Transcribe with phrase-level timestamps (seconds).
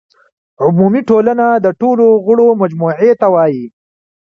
[0.63, 3.65] عمومي ټولنه د ټولو غړو مجموعې ته وایي.